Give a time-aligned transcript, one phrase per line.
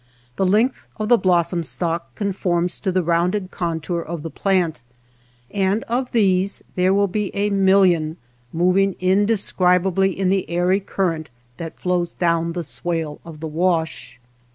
[0.35, 4.79] The length of the blossom stalk conforms to the rounded contour of the plant,
[5.51, 8.17] and of these there will be a million
[8.51, 14.19] moving indescribably in the airy current that flows down the swale of the wash.